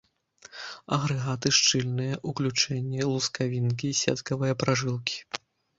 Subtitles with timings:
[0.97, 5.17] Агрэгаты шчыльныя, уключэнні, лускавінкі, сеткавыя пражылкі.